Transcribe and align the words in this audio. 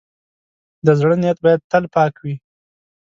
د 0.85 0.87
زړۀ 0.99 1.13
نیت 1.21 1.37
باید 1.45 1.61
تل 1.71 1.83
پاک 1.95 2.13
وي. 2.23 2.35